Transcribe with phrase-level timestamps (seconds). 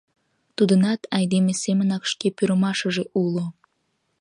[0.55, 3.45] Тудынат, айдеме семынак, шке пӱрымашыже уло.